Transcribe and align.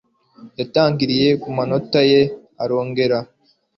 yatangiriye 0.59 1.29
kumanota 1.41 1.99
ye, 2.11 2.21
arongera 2.63 3.17